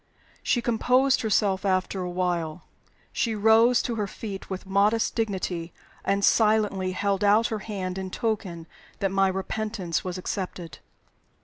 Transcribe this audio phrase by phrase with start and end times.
[0.41, 2.63] She composed herself after a while.
[3.13, 8.09] She rose to her feet with modest dignity, and silently held out her hand in
[8.09, 8.65] token
[8.97, 10.79] that my repentance was accepted.